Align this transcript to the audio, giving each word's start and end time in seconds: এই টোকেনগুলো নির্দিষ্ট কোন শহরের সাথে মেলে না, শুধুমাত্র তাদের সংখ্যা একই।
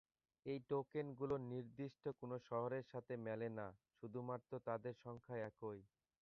এই 0.45 0.59
টোকেনগুলো 0.69 1.35
নির্দিষ্ট 1.45 2.03
কোন 2.19 2.31
শহরের 2.47 2.85
সাথে 2.91 3.13
মেলে 3.25 3.49
না, 3.51 3.67
শুধুমাত্র 3.97 4.51
তাদের 4.67 4.93
সংখ্যা 5.03 5.35
একই। 5.43 5.79